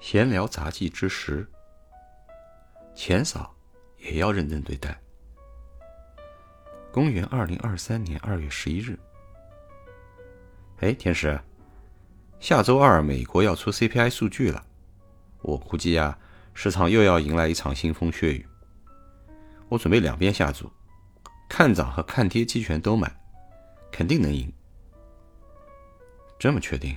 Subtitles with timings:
[0.00, 1.46] 闲聊杂技之时，
[2.94, 3.54] 钱嫂
[3.98, 4.98] 也要认真对待。
[6.90, 8.98] 公元二零二三年二月十一日，
[10.78, 11.38] 哎，天使，
[12.40, 14.64] 下周二美国要出 CPI 数据了，
[15.42, 16.18] 我估计啊，
[16.54, 18.46] 市场又要迎来一场腥风血雨。
[19.68, 20.72] 我准备两边下注，
[21.48, 23.14] 看涨和看跌期权都买，
[23.92, 24.50] 肯定能赢。
[26.38, 26.96] 这么确定？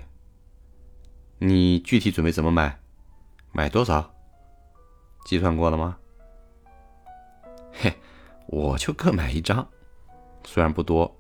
[1.38, 2.80] 你具体准备怎么买？
[3.54, 4.14] 买多少？
[5.26, 5.96] 计算过了吗？
[7.72, 7.94] 嘿，
[8.48, 9.66] 我就各买一张，
[10.44, 11.16] 虽然不多，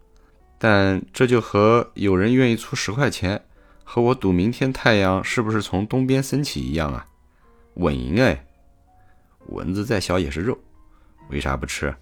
[0.57, 3.45] 但这就和有人愿意出十块钱
[3.83, 7.07] 和我赌明天太阳是不是从东边升起一样啊，
[7.75, 8.45] 稳赢哎！
[9.47, 10.57] 蚊子再小也是肉，
[11.29, 11.95] 为啥不吃？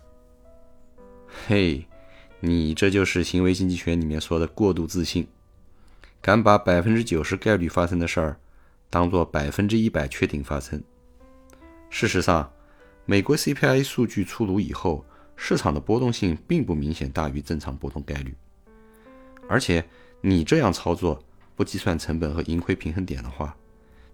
[1.46, 1.86] 嘿，
[2.40, 5.28] 你这就是行为经济学里面说的过度自信，
[6.22, 8.38] 敢把百分之九十概率发生的事儿。
[8.92, 10.80] 当做百分之一百确定发生。
[11.90, 12.54] 事实上，
[13.06, 15.04] 美国 CPI 数据出炉以后，
[15.36, 18.36] 市场的波动性并不明显大于正常波动概率。
[19.50, 19.84] 而且，
[20.22, 21.24] 你这样操作
[21.56, 23.56] 不计算成本和盈亏平衡点的话，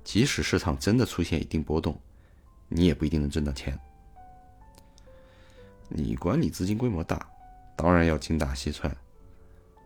[0.04, 2.00] 即使市场真的出现一定波动，
[2.70, 3.78] 你也不一定能挣到钱。
[5.90, 7.28] 你管你资金规模大，
[7.76, 8.96] 当然要精打细算。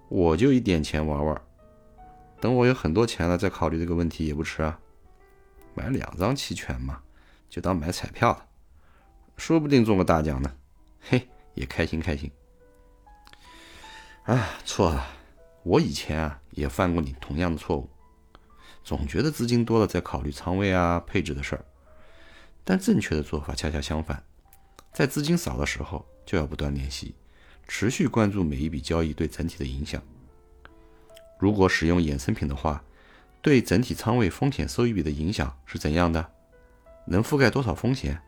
[0.09, 1.42] 我就一点钱玩玩。
[2.42, 4.78] 等我有很多钱了再考虑这个问题也不迟啊。
[5.73, 7.02] 买两张期权嘛，
[7.47, 8.45] 就当买彩票了，
[9.38, 10.53] 说不定中个大奖呢。
[11.00, 12.30] 嘿，也开心开心。
[14.23, 15.08] 啊，错了，
[15.64, 17.89] 我以前啊也犯过你同样的错误，
[18.84, 21.64] 总觉得资金多了再考虑仓位啊配置的事儿。
[22.64, 24.23] 但正确的做法恰恰相反，
[24.92, 27.16] 在资金少的时候就要不断练习，
[27.67, 30.02] 持续关注每一笔交易对整体的影响。
[31.42, 32.84] 如果使用衍生品的话，
[33.42, 36.31] 对整体仓位风险收益比的影响是怎样的？
[37.08, 38.22] 能覆盖多少风险？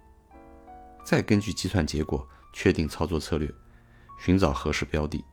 [1.06, 3.47] 再根据计算结果确定操作策略，
[4.19, 5.24] 寻找合适标的。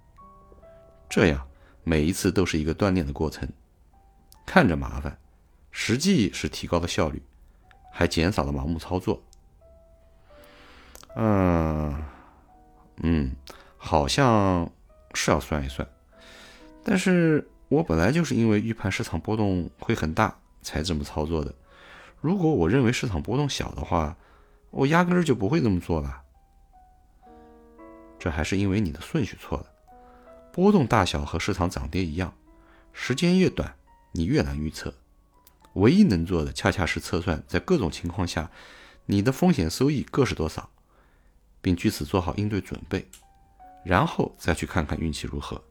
[1.08, 1.48] 这样
[1.82, 3.48] 每一次都是一个锻炼的过程，
[4.44, 5.18] 看着麻烦，
[5.70, 7.22] 实际是提高了效率，
[7.90, 9.22] 还减少了盲目操作。
[11.16, 12.04] 嗯
[12.98, 13.34] 嗯，
[13.78, 14.70] 好像
[15.14, 15.88] 是要算一算，
[16.84, 17.48] 但是。
[17.70, 21.54] 我本来就是因为预判市场波动会很大才这么操作的。
[22.20, 24.16] 如果我认为市场波动小的话，
[24.70, 26.20] 我压根儿就不会这么做了。
[28.18, 29.66] 这还是因为你的顺序错了。
[30.52, 32.34] 波动大小和市场涨跌一样，
[32.92, 33.76] 时间越短，
[34.10, 34.92] 你越难预测。
[35.74, 38.50] 唯一能做的，恰恰是测算在各种情况下
[39.06, 40.68] 你的风险收益各是多少，
[41.62, 43.06] 并据此做好应对准备，
[43.84, 45.62] 然后再去看看运气如何。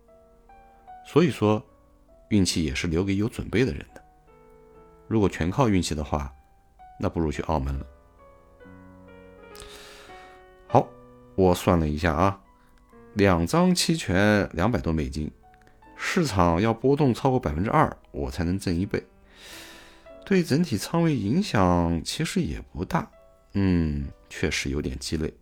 [1.05, 1.61] 所以说。
[2.29, 4.03] 运气也是留给有准备的人的。
[5.07, 6.33] 如果全靠运气的话，
[6.99, 7.85] 那不如去澳门了。
[10.67, 10.87] 好，
[11.35, 12.39] 我算了一下啊，
[13.15, 15.31] 两张期权两百多美金，
[15.95, 19.03] 市场要波动超过百分之二，我才能挣一倍。
[20.25, 23.09] 对整体仓位影响其实也不大，
[23.53, 25.33] 嗯，确实有点鸡肋。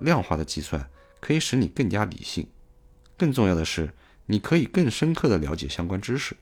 [0.00, 0.84] 量化的计算
[1.20, 2.48] 可以使你更加理性，
[3.16, 3.88] 更重要的是。
[4.26, 6.36] 你可以更深刻的了解相关知识，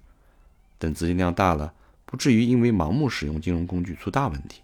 [0.78, 1.72] 等资金量大了，
[2.04, 4.62] 不至于因为盲目使用金融工具出大问题。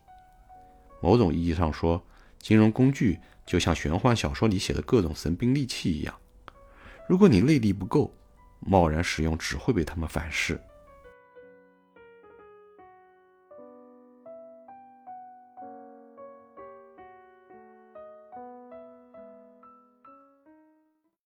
[1.02, 2.02] 某种意义上说，
[2.38, 6.14] 金融工具就像玄幻小说里写的各种神兵利器一样，
[7.08, 8.12] 如果你内力不够，
[8.60, 10.60] 贸然使用只会被他们反噬。